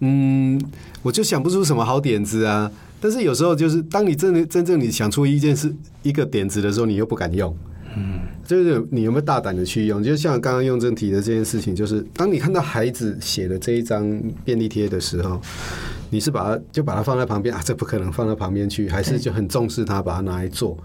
[0.00, 0.60] 嗯，
[1.02, 2.70] 我就想不出什么好点子啊。
[3.00, 7.56] 但是有时候就是，当你真的真正你想出一件事、一个点子的时候，你又不敢用。
[7.96, 10.02] 嗯，就是你有没有大胆的去用？
[10.02, 15.40] 就像刚刚用正提的这件事情，就是当你看到孩子写的这一张便利贴的时候，
[16.10, 17.60] 你是把它就把它放在旁边啊？
[17.64, 20.76] 这不可能放到旁边去，还是就很重视它，把它拿来做？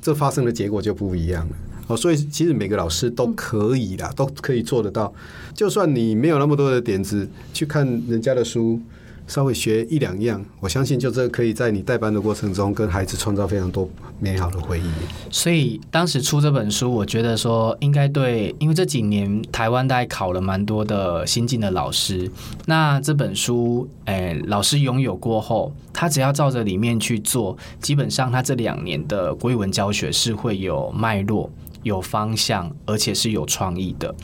[0.00, 1.56] 这发生的结果就不一样了。
[1.88, 5.12] 哦，所以其实每个老师都可以啦，都可以做得到。
[5.54, 8.80] 就算你没有那么多的点子，去看人家的书，
[9.26, 13.88] 稍微学一两样，我相信就这可以在你带班的过程中，跟孩子创造非常多
[14.20, 14.84] 美好的回忆。
[15.30, 22.30] 所以当时出这本书，我觉得说应该对，因为这几年台湾大概考了蛮多的新进的老师，
[22.66, 31.50] 那这本书，哎，老师拥有过后，他只要照着里面去做，基本上他这两年的国语文教学是会有脉络。
[31.88, 34.14] 有方向，而且是有创意的。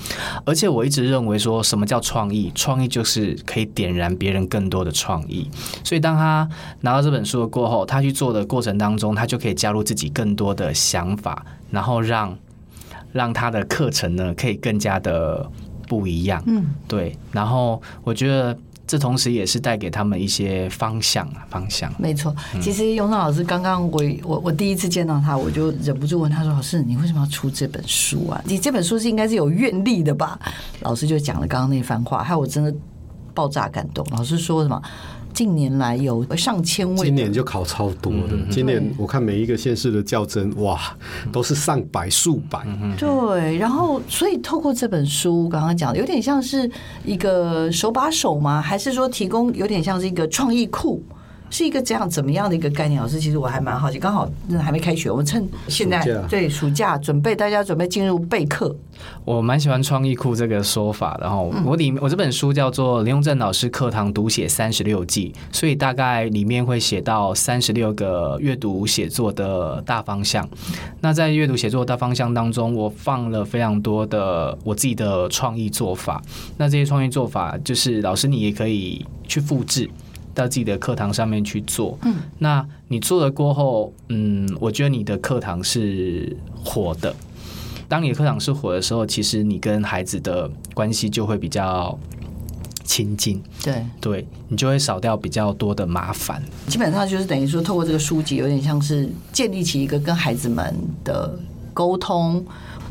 [0.44, 2.52] 而且我一直认为说，什么叫创意？
[2.54, 5.50] 创意就是可以点燃别人更多的创意。
[5.82, 6.48] 所以当他
[6.82, 12.38] 拿到这本书的过后，他去做的过程当中，他就可以加入自己更多的想法，然后让
[13.10, 15.50] 让他的课程呢可以更加的
[15.88, 16.40] 不一样。
[16.46, 17.18] 嗯，对。
[17.32, 18.56] 然后我觉得。
[18.86, 21.92] 这同时也是带给他们一些方向啊，方向。
[21.98, 28.42] 没错，其实永生老师刚刚我我我第一次见到他，我就忍不住问他说：“老师，你为什么要出这本书啊？
[28.44, 30.38] 你这本书是应该是有愿力的吧？”
[30.80, 32.74] 老师就讲了刚刚那番话，害我真的
[33.32, 34.06] 爆炸感动。
[34.10, 34.82] 老师说什么？
[35.34, 38.32] 近年来有上千位，今年就考超多的。
[38.32, 40.80] 嗯、今年我看每一个县市的较真，哇，
[41.32, 42.64] 都是上百、数百。
[42.96, 46.70] 对，然后所以透过这本书，刚刚讲的有点像是
[47.04, 48.62] 一个手把手吗？
[48.62, 51.02] 还是说提供有点像是一个创意库？
[51.54, 53.00] 是一个这样怎么样的一个概念？
[53.00, 53.96] 老师，其实我还蛮好奇。
[53.96, 54.28] 刚好
[54.60, 58.74] 还没开学，我们趁现在对暑假准备，大家准备进入备课。
[59.24, 61.16] 我蛮喜欢创意库这个说法。
[61.20, 70.48] 然后我里我这本书叫做林永正老师课堂读写三十六计，所以大概里面会写到三十六个阅读写作的大方向。
[71.02, 76.20] 那在阅读写作的大方向当中，我放了非常多的我自己的创意做法。
[76.56, 79.88] 那这些创意做法，就是老师你也可以去复制。
[80.34, 87.14] 到自己的课堂上面去做，嗯，那你做了过后，嗯，我觉得你的课堂是火的。
[87.88, 91.96] 当你的课堂是火的时候，其实你跟孩子的关系就会比较
[92.82, 96.42] 亲近，对，对你就会少掉比较多的麻烦。
[96.66, 101.38] 基本上就是等于说，透过这个书籍，有点像是建立起一个跟孩子们的
[101.72, 102.44] 沟通，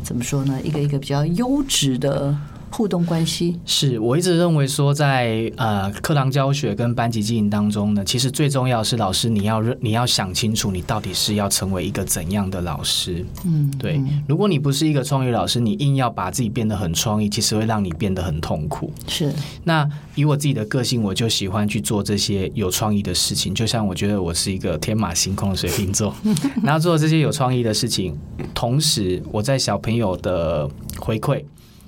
[0.03, 0.59] 怎么说呢？
[0.63, 2.35] 一个一个比较优质的。
[2.73, 13.23] 互动关系是我一直认为说在，在呃课堂教学跟班级经营当中呢，其实最重要是老师你要认你要想清楚，你到底是要成为一个怎样的老师。
[13.45, 14.01] 嗯，对。
[14.27, 18.91] 如果你不是一个创意老师，你硬要把自己变得很创意，其实会让你变得很痛苦。
[19.07, 19.31] 是。
[19.63, 23.53] 那以我自己的个性，我就喜欢去做这些有创意的事情。
[23.53, 26.15] 就像我觉得我是一个天马行空的水瓶座，
[26.63, 28.17] 然后做这些有创意的事情，
[28.55, 31.43] 同时我在小朋友的回馈。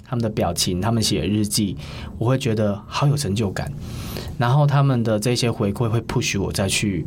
[0.08, 1.76] 他们的表情，他们写的日记，
[2.18, 3.72] 我会觉得好有成就感。
[4.38, 7.06] 然后他们的这些回馈会 push 我再去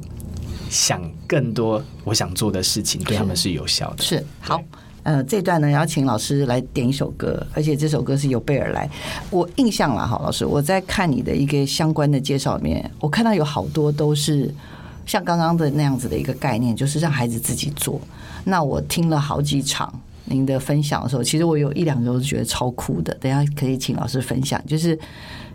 [0.69, 4.03] 想更多我想做的事情，对他们是有效的。
[4.03, 4.61] 是好。
[5.05, 8.91] 呃，这段呢要请老师来点一首歌，而且这首歌是由贝尔来。
[9.31, 14.53] 我印象了哈，老师，我在看你的一个相关的介绍里面，我看到有好多都是
[15.07, 17.99] 像刚刚的那样子的一个概念，就是让孩子自己做。
[18.45, 19.91] 那我听了好几场
[20.31, 23.15] 您的分享的时候，其实我有一两个都是觉得超酷的。
[23.15, 24.99] 等下可以请老师分享，就是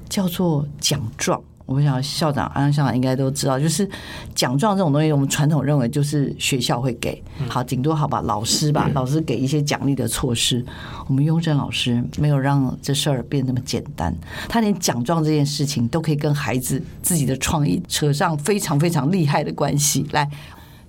[0.10, 1.42] 叫做奖状。
[1.66, 3.90] 我想校长安校长应该都知道，就是
[4.36, 10.64] 奖状这种东西，我们传统认为就是学校会给，好，顶多好吧，老师吧，老师给一些奖励的措施。
[11.08, 14.14] 我们雍正老师没有让这事儿变那么简单，
[14.50, 20.06] 他连奖状这件事情都可以跟孩子自己的创意扯上非常非常厉害的关系。
[20.12, 20.30] 来，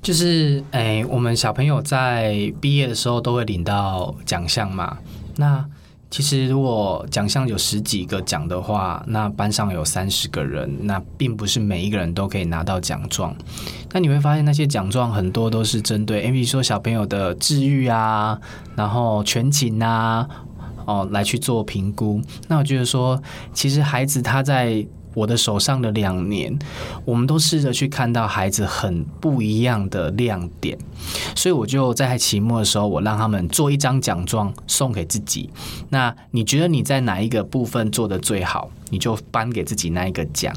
[0.05, 4.99] 就是哎，我们小朋友在毕业的时候都会领到奖项嘛，
[5.37, 5.65] 那。
[6.11, 13.35] 其实，如果奖项有十几个奖的话，那班上有三十个人，那并不是每一个人都可以拿到奖状。
[13.91, 18.39] 那你会发现，那些奖状很多都是针对，比如说小朋友的治愈啊，
[18.77, 20.29] 然后全勤啊，
[20.85, 22.23] 哦，来去做评估。
[22.47, 23.21] 那我觉得说，
[23.53, 24.87] 其实孩子他在。
[25.15, 26.59] 我的手上的两年，
[27.05, 30.77] 我们都试着去看到孩子很不一样的亮点，
[31.35, 35.49] 所以我就在期末的时候，我让他们做一张奖状送给自己。
[35.89, 40.55] 那你觉得你在哪一个部分做得最好，你就颁给自己那一个奖。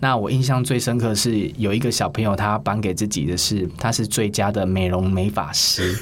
[0.00, 5.98] 那我印象最深刻是有一个小朋友，他颁给自己的是他是最佳的美容美发师，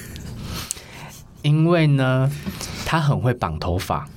[1.43, 2.31] 因为呢，
[2.85, 4.09] 他很会绑头发。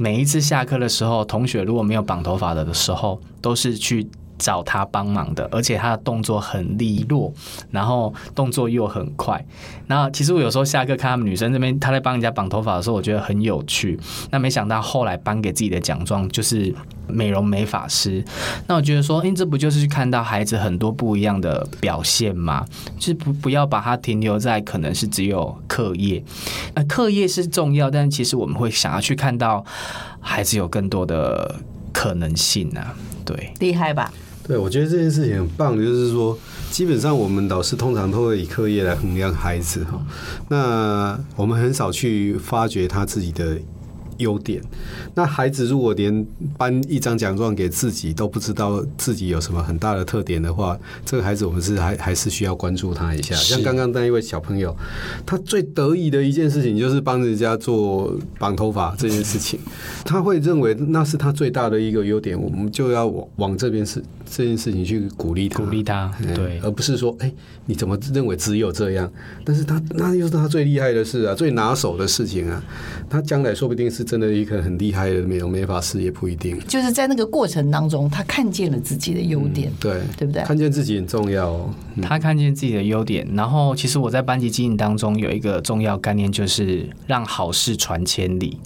[0.00, 4.06] 每一次下课的时候，同学如果没有绑头发的时候，都是去
[4.38, 7.32] 找他帮忙的，而且他的动作很利落，
[7.72, 9.44] 然后动作又很快。
[9.88, 13.98] 那其实我有时候下课看他们女生这边，他在帮人家绑头发的时候，我觉得很有趣。
[14.30, 16.72] 那没想到后来颁给自己的奖状就是
[17.08, 18.24] 美容美发师。
[18.66, 22.64] 那我觉得说，哎，这不就是去看到孩子很多不一样的表现吗？
[22.98, 26.22] 就是不不要把它停留在可能是只有课业，
[26.74, 29.64] 呃，课业是重要，但其实我们会想要去看到
[30.20, 31.56] 孩子有更多的
[31.92, 32.94] 可能性啊。
[33.24, 34.12] 对，厉害吧？
[34.46, 36.38] 对，我觉得这件事情很棒，就是说，
[36.70, 40.00] 基本上我们老师通常都会以课业来衡量孩子哈，
[40.48, 43.58] 那我们很少去发掘他自己的。
[44.18, 44.62] 优点，
[45.14, 46.24] 那孩子如果连
[46.56, 53.34] 颁一张奖状给自己都不知道自己有什么很大的特点的话，这个孩子我们是还还是需要关注他一下。
[53.36, 54.76] 像刚刚那一位小朋友，
[55.24, 59.60] 他最得意的一件事情就是帮人家做绑头发这件事情，
[60.04, 67.32] 他会认为那是他最大的一个优点，我们就要往往这边是这件事情去鼓励他，鼓励他，对，而不是说，哎，
[67.66, 69.08] 你怎么认为只有这样？
[69.44, 72.60] 但是他那又是他最厉害的事啊，最拿手的事情啊，
[73.08, 74.07] 他将来说不定是。
[74.08, 80.42] 真的一个很厉害的美容美发师也不一定，就是在那个过程当中，他看见了自己的优点，嗯、对对不对？
[80.44, 82.02] 看见自己很重要、哦嗯。
[82.02, 88.58] 他看见自己的优点，然后其实我在班级经营当中有一个重要概念，就是让好事传千里。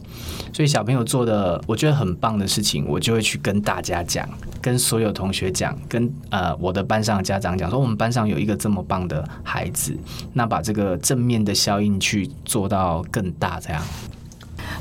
[0.52, 4.28] 所以小朋友做的我觉得很棒的事情，我就会去跟大家讲，
[4.60, 9.96] 跟所有同学讲，跟呃我的班上的家长讲，说我们班上有一个这么棒的孩子，
[10.32, 13.82] 那把这个正面的效应去做到更大，这样。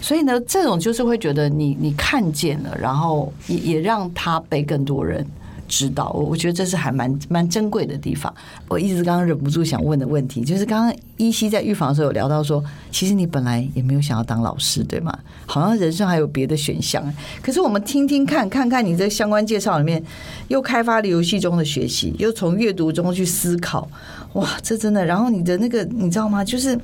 [0.02, 5.26] 所以呢，这种就是会觉得你你看见了，然后也也让他被更多人
[5.68, 6.12] 知道。
[6.16, 8.34] 我我觉得这是还蛮蛮珍贵的地方。
[8.68, 15.18] 我一直刚刚忍不住想问的问题，就是刚刚依稀在预防的时候有聊到说，其实你本来也没有想要当老师，对吗？
[15.46, 17.04] 好像人生还有别的选项。
[17.42, 20.04] 可是我们听听看，看看你这相关介绍里面，
[20.48, 23.88] 又开发了游戏中的学习，又从阅读中去思考。
[24.34, 25.06] 哇，这真的！
[25.06, 26.42] 然后你的那个，你知道吗？
[26.42, 26.80] 就是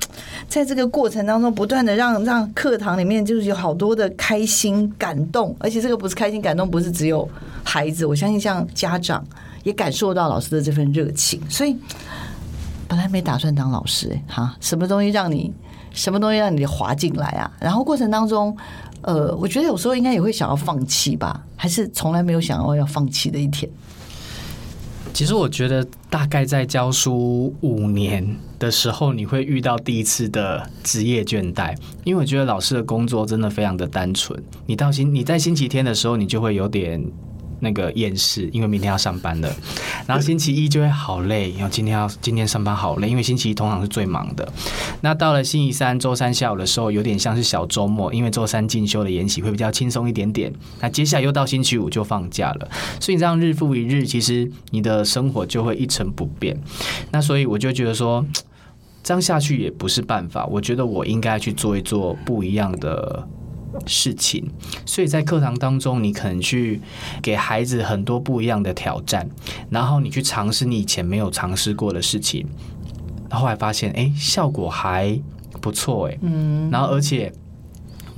[0.48, 7.26] 在这个过程当中，不断的让让课堂里面就是有好多的开心、感动，而且这个不是开心、感动，不是只有
[7.64, 9.24] 孩子，我相信像家长
[9.62, 11.40] 也感受到老师的这份热情。
[11.48, 11.74] 所以
[12.86, 15.50] 本来没打算当老师，哈，什么东西让你，
[15.92, 17.50] 什么东西让你滑进来啊？
[17.58, 18.54] 然后过程当中，
[19.00, 23.70] 呃，我觉得有时候应该也会想要放弃吧，还是从来没有想要要放弃的一天？
[25.18, 28.24] 其实我觉得，大概在教书五年
[28.56, 34.40] 的时候，你会遇到第一次的职业倦怠，因为我觉得老师的工作真的非常的单纯。
[34.66, 37.04] 你到星，你在星期天的时候，你就会有点。
[37.60, 39.52] 那个厌世，因为明天要上班了，
[40.06, 44.46] 然后星期一就会好累，然后今天要今天上班好累，因为星期一通常是最忙的。
[45.00, 50.52] 那到了星期三、周三下午的时候，有点像是小周末，因为周三进修的研习会比较轻松一点点。
[50.80, 52.68] 那接下来又到星期五就放假了，
[53.00, 56.58] 所以这样日复一日，其实你的生活就会一成不变。
[57.10, 58.24] 那所以我就觉得说，
[59.02, 60.46] 这样下去也不是办法。
[60.46, 63.26] 我觉得我应该去做一做不一样的。
[63.86, 64.48] 事情，
[64.84, 66.80] 所以在课堂当中，你可能去
[67.22, 69.28] 给孩子很多不一样的挑战，
[69.70, 72.46] 然后你去尝试你以前没有尝试过的事情，
[73.30, 75.20] 然后来发现，哎，效果还
[75.60, 77.32] 不错，哎，嗯，然后而且。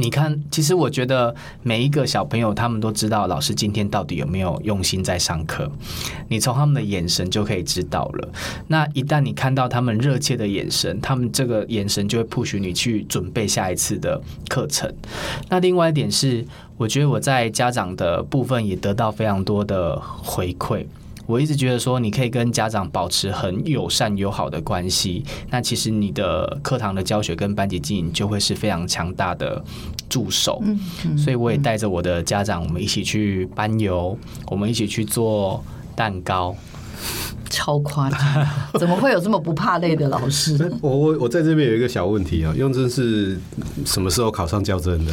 [0.01, 5.70] 你看，其实我觉得每一个小朋友，他们都知道老师今天到底有没有用心在上课。
[6.28, 8.28] 你从他们的眼神就可以知道了。
[8.66, 14.90] 那一旦你看到他们热切的眼神，他们这个眼神就会 push 你去准备下一次的课程。
[15.51, 16.44] 那另外一点是，
[16.78, 20.86] 我觉得我在家长的部分也得到非常多的回馈。
[21.31, 29.62] 我一直觉得说，你可以跟家长保持很友善友好的关系，那其实你的课堂的教学跟班级经营就会是非常强大的
[30.09, 30.61] 助手。
[30.64, 34.18] 嗯，嗯，所以我也带着我的家长，我们一起去班游，
[34.49, 35.62] 我们一起去做
[35.95, 36.57] 蛋糕，
[37.49, 38.20] 超夸张！
[38.81, 40.59] 怎么会有这么不怕累的老师？
[40.83, 43.39] 我我我在这边有一个小问题啊，用真是
[43.87, 45.12] 什么时候考上教真的？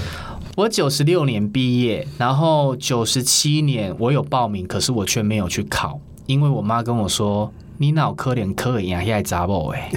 [0.58, 9.91] 我九十六年毕业，然后九十七年我有报名，可是我却没有去考，因为我妈跟我说：“你脑科连科一样，还砸不哎。”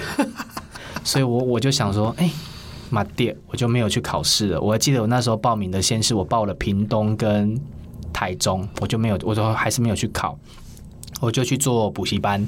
[1.03, 2.31] 所以我我就想说：“哎、
[2.91, 7.59] 妈爹，我就没有去考试了。”我还记得我那时候报名的，先是我报了屏东跟
[8.13, 10.39] 台中，我就没有，我就还是没有去考，
[11.23, 12.47] 我就去做补习班，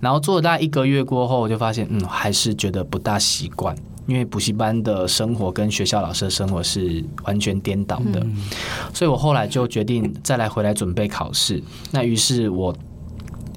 [0.00, 3.76] 然后做了大概一个月过后，我就发现，嗯，还是觉得不大习惯。
[4.08, 8.26] 因为补习班的生活跟学校老师的生活是完全颠倒的，
[8.94, 11.62] 所以我后来就决定再来回来准备考试。
[11.90, 12.74] 那于是我，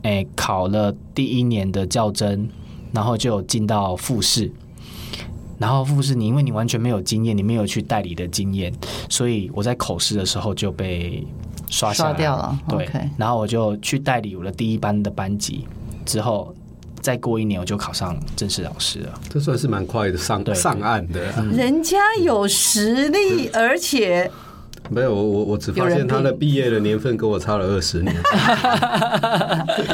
[0.01, 2.49] 诶考了第一年的较真，
[2.91, 4.51] 然后就进到复试。
[5.57, 8.73] 然后复试你因为你完全没有经验，你没有去代理的经验，
[9.07, 11.25] 所以我在口试的时候就被
[11.69, 12.59] 刷刷掉了。
[12.67, 12.85] 对
[13.15, 15.65] 然后我就去代理我的第一班的班级
[16.05, 16.53] 之后。
[17.01, 21.19] 再过一年我就考上正式老师了，这算是蛮快的上上岸的。
[21.51, 24.29] 人家有实力，而且
[24.89, 28.15] 没有我我我只发现他的毕业的年份跟我差了二十年。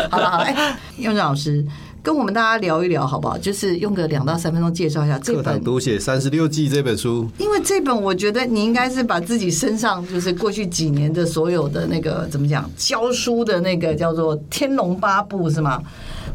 [0.09, 1.65] 好 了好了，哎，雍正老师
[2.03, 3.37] 跟我们大家聊一聊好不好？
[3.37, 7.29] 就是用个两到三分钟介绍一下这本《课堂读写三十六计》这本书。
[7.37, 15.81] 因为这本我觉得你应该是把自己身上就是过去几年的所有的那个怎么讲教书的那个叫做《天龙八部》是吗？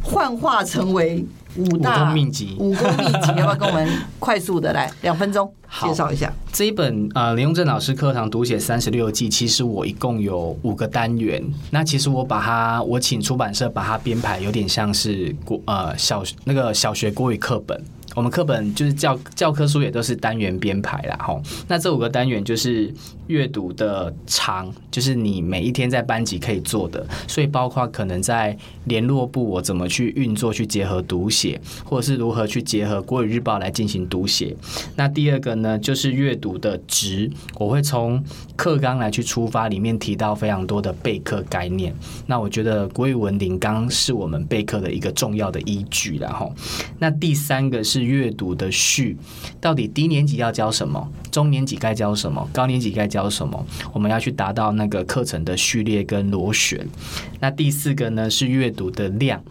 [0.02, 1.24] 幻化成为
[1.56, 3.88] 五大武功秘籍，武功秘籍， 要不要跟我们
[4.18, 5.50] 快速的来两分钟
[5.80, 6.32] 介绍一下？
[6.52, 11.42] 这一本呃林永正老师课堂读写三十六计，其实我一共有五个单元。
[11.70, 17.82] 那其实我把它，我请出版社把它编排，有点像是国呃小那个小学国语课本。
[18.14, 21.42] 我们课本就是教教科书也都是单元编排啦，吼。
[21.66, 22.92] 那这五个单元就是
[23.28, 34.54] 阅读的长，就是你每一天在班级可以做的，所以包括可能在联络部我怎么去运作，去结合读写，或者是如何去结合国语日报来进行读写。
[34.94, 38.22] 那第二个呢，就是阅读的值，我会从
[38.56, 41.94] 课纲来去出发，里面提到非常多的备课概念。
[42.26, 46.54] 那我觉得国语文领纲是我们备课的一个重要的依据啦，吼。
[46.98, 48.01] 那第三个是。
[48.02, 49.16] 阅读的序，
[49.60, 51.10] 到底低年级要教什么？
[51.30, 52.48] 中年级该教什么？
[52.52, 53.66] 高年级该教什么？
[53.92, 56.86] 我们要去达到那个课程的序列跟螺旋。
[57.40, 59.42] 那第四个呢，是阅读的量。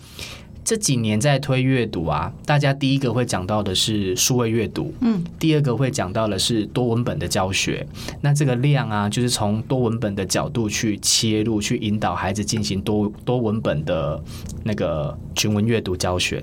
[0.63, 7.85] 这几年在推阅读啊，大家第一个会讲到的是数位阅读，嗯，第二个会讲到的是多文本的教学。
[8.21, 14.23] 那这个量啊，就是从多文本的角度去切入，去引导孩子进行多多文本的
[14.63, 16.41] 那个群文阅读教学。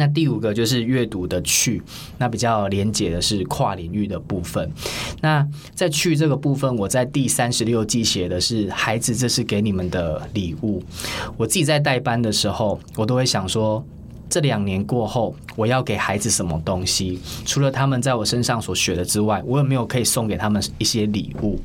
[0.00, 1.82] 那第五个就是阅读的趣，
[2.16, 4.72] 那比较连结的是跨领域的部分。
[5.20, 10.82] 那在去这个部分，我在第三十六计写的是孩子，这是给你们的礼物。
[11.36, 13.84] 我自己在带班的时候，我都会想说，
[14.30, 17.20] 这两年过后，我要给孩子什么东西？
[17.44, 21.60] 除了他们在我身上所学的之外，我有没有可以送给他们一些礼物？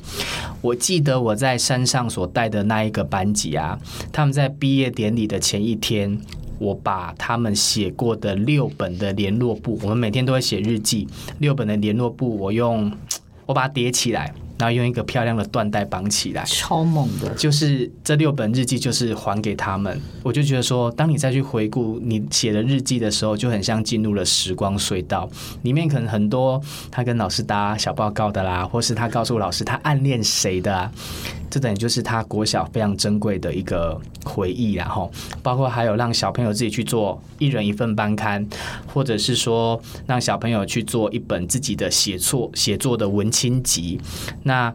[0.61, 3.79] 我记得我在山上所带的那一个班级啊，
[4.11, 6.19] 他们在毕业典礼的前一天。
[6.59, 11.07] 我把他们写过的六本的联络簿，我们每天都会写日记。
[11.39, 12.91] 六本的联络簿，我用
[13.45, 14.33] 我把它叠起来。
[14.57, 17.29] 然后用一个漂亮的缎带绑起来，超猛的。
[17.31, 19.99] 就是这六本日记，就是还给他们。
[20.23, 25.29] 我就觉得说，当你再去回顾你写的日记的时候，就很像进入了时光隧道。
[25.63, 30.89] 里面可能很多他跟老师打小报告的啦，或是他告诉老师他暗恋谁的啊，
[31.49, 34.73] 这等于就是他国小非常珍贵的一个回忆。
[34.73, 38.45] 然后，包括还有让小朋友自己去做一人一份班刊，
[38.87, 43.99] 或者是说让小朋友去做一本自己的写作写作的文青集。
[44.43, 44.73] 那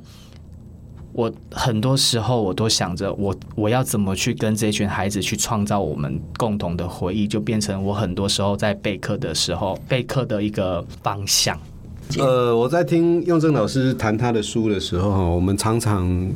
[1.12, 11.58] 我很多时候我都想着，我我要怎么去跟这群孩子去创造我们共同的回忆，就变成我很多时候在备课的时候备课的一个方向。
[12.18, 16.30] 呃，我在听用正老师谈他的书的时候，我们常常，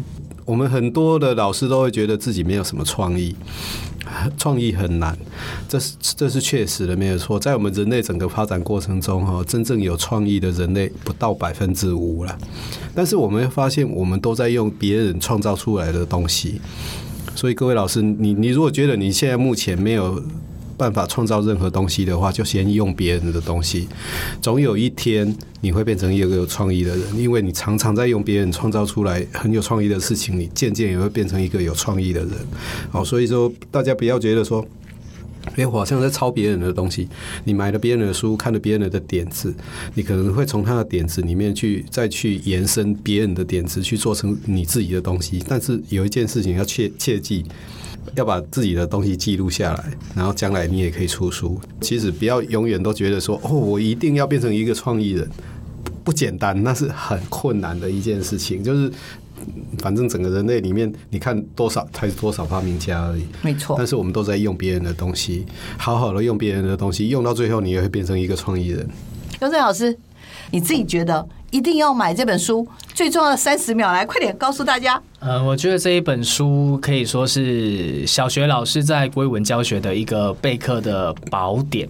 [0.45, 3.34] 我们很多的老师都会觉得自己没有什么创意，
[4.36, 5.16] 创意很难，
[5.68, 7.40] 这是这是确实的，没有错。
[7.40, 12.38] 在我们人类整个发展过程中，哈，真正有创意的人类不到百分之五了。
[12.95, 16.61] 但是我们发现，我们都在用别人创造出来的东西。
[17.34, 20.22] 所以各位老师，你你如果觉得你现在目前没有
[20.77, 23.89] 办法创造任何东西的话，就先用别人的东西。
[24.41, 32.31] 总有一天你会变成一个有创意的人，因为你常常在用别人创造出来很有创意的事情，你渐渐也会变成一个有创意的人。
[32.91, 34.66] 好，所以说大家不要觉得说。
[35.57, 37.07] 哎，我好像在抄别人的东西。
[37.45, 39.55] 你买了别人的书，看了别人的点子，
[39.93, 45.45] 你可能会从他的点子里面去再去延伸别人的点子，去做成你自己的东西。
[45.47, 47.45] 但是有一件事情要切切记，
[48.14, 49.84] 要把自己的东西记录下来，
[50.14, 51.61] 然后将来你也可以出书。
[51.80, 55.28] 其实不要永远都觉得说，哦，我一定要变成一个创意人，
[56.02, 58.90] 不简单，那是很困难的一件事情，就是。
[59.80, 63.74] 反正整个人类里面，你看多少才多少发明家而已，没错。
[63.76, 65.44] 但是我们都在用别人的东西，
[65.76, 68.88] 好好的用别人的东西，用到最后你也会变成一个创意人。
[69.40, 69.94] 刘正老师，
[70.50, 75.03] 你自己觉得一定要买这本书，最重要的三十秒，来快点告诉大家。
[75.18, 81.88] 嗯，我觉得这一本书可以说是小学老师在国文教学的一个备课的宝典。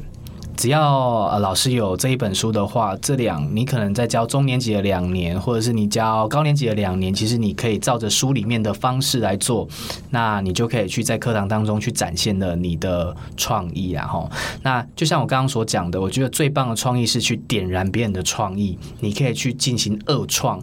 [0.57, 9.69] 只要呃老师有这一本书的话，这两你可能在教中年级的两年，或者是你教高年级的两年，其实你可以照着书里面的方式来做，
[10.11, 14.31] 那你就可以去在课堂当中去展现了你的创意，然后
[14.63, 20.63] 那就像我刚刚所讲的，我觉得最棒的创意是去点燃别人的创意，你可以去进行二创，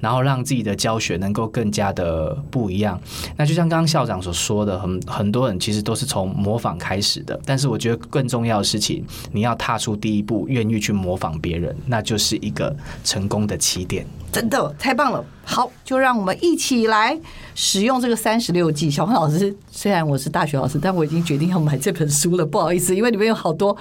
[0.00, 3.00] 然后让自己的教学能够更加的不一样。
[3.36, 9.04] 那就像刚刚校长所说的，很很多人其实都是从模仿开始的，但是我觉得更重要的事情。
[9.32, 12.74] 你要踏出第一步，愿意去模仿别人，那就是一个
[13.04, 14.06] 成功的起点。
[14.30, 15.24] 真的太棒了！
[15.44, 17.18] 好，就让我们一起来
[17.54, 18.90] 使用这个三十六计。
[18.90, 22.44] 小黄老师，虽然我是大学老师，但我已经决定要买这本书了。
[22.44, 23.76] 不好意思，因为里面有好多。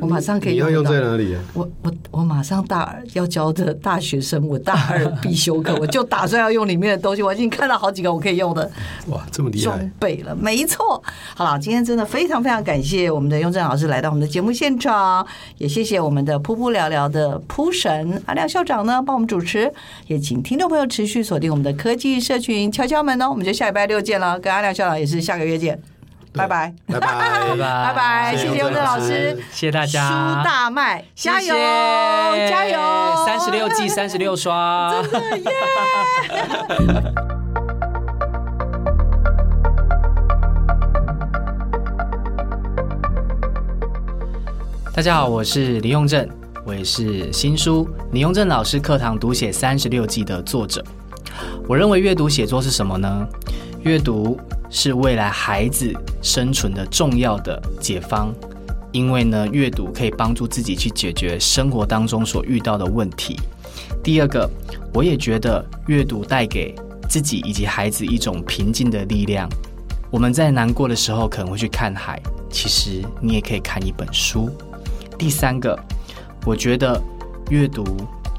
[0.00, 0.68] 我马上可以用。
[0.68, 1.40] 你要用在哪里啊？
[1.54, 7.22] 我我我马上大二要教的大学生，我大二必修课，我就打算要用里面的东西。
[7.22, 8.70] 我已经看到好几个我可以用的。
[9.08, 9.64] 哇，这么厉害！
[9.64, 11.02] 装备了，没错。
[11.34, 15.26] 好了，今天真的非常非常感谢我们的雍正老师来到我们的节目现场，
[15.58, 19.72] 也谢谢我们的噗噗聊聊的噗神阿亮校长呢帮我们主持，
[20.06, 23.28] 也请听众朋友持续锁定我们的科技社群敲敲门哦。
[23.30, 25.80] 我们就下礼拜六见了，跟阿亮校长也是下个月见。
[26.32, 30.14] 拜拜，拜拜，拜拜，拜拜，谢谢用正老师，谢谢大家，书
[30.44, 31.54] 大卖，加油，
[32.48, 32.78] 加油，
[33.26, 35.44] 三十六计，三十六刷，真的耶！
[44.94, 46.28] 大家好，我是李用正，
[46.64, 50.84] 我也是新书李用正老师课堂读写三十六计的作者。
[51.66, 53.26] 我认为阅读写作是什么呢？
[53.82, 54.38] 阅读。
[54.70, 55.92] 是未来孩子
[56.22, 58.32] 生存的重要的解方，
[58.92, 63.38] 因为呢，阅读可以帮助自己去解决生活当中所遇到的问题。
[64.02, 64.48] 第二个，
[64.94, 66.74] 我也觉得阅读带给
[67.08, 69.48] 自己以及孩子一种平静的力量。
[70.10, 74.48] 我们在难过的时候可能会去看海，其实你也可以看一本书。
[75.18, 75.78] 第三个，
[76.46, 77.00] 我觉得
[77.50, 77.84] 阅读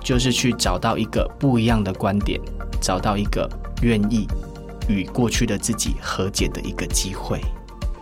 [0.02, 2.40] 就是去找到一个不一样的观点，
[2.82, 3.50] 找到一个
[3.82, 4.28] 愿意。
[4.92, 7.42] 与过去的自己和解的一个机会，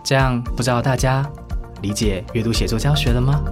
[0.04, 1.24] 这样不知道大家
[1.82, 3.42] 理解阅读写作教学了吗？